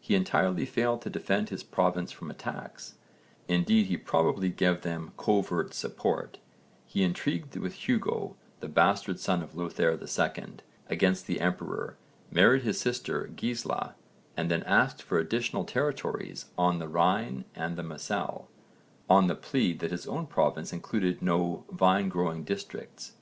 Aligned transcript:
He 0.00 0.16
entirely 0.16 0.66
failed 0.66 1.02
to 1.02 1.08
defend 1.08 1.50
his 1.50 1.62
province 1.62 2.10
from 2.10 2.32
attacks, 2.32 2.94
indeed 3.46 3.86
he 3.86 3.96
probably 3.96 4.48
gave 4.48 4.80
them 4.80 5.12
covert 5.16 5.72
support; 5.72 6.38
he 6.84 7.04
intrigued 7.04 7.54
with 7.56 7.74
Hugo, 7.88 8.34
the 8.58 8.66
bastard 8.66 9.20
son 9.20 9.40
of 9.40 9.54
Lothair 9.54 9.92
II, 9.92 10.44
against 10.88 11.28
the 11.28 11.40
emperor, 11.40 11.96
married 12.32 12.62
his 12.64 12.80
sister 12.80 13.30
Gisla, 13.36 13.94
and 14.36 14.50
then 14.50 14.64
asked 14.64 15.00
for 15.00 15.20
additional 15.20 15.64
territories 15.64 16.46
on 16.58 16.80
the 16.80 16.88
Rhine 16.88 17.44
and 17.54 17.76
the 17.76 17.84
Moselle, 17.84 18.48
on 19.08 19.28
the 19.28 19.36
plea 19.36 19.72
that 19.74 19.92
his 19.92 20.08
own 20.08 20.26
province 20.26 20.72
included 20.72 21.22
no 21.22 21.64
vine 21.70 22.08
growing 22.08 22.42
districts. 22.42 23.12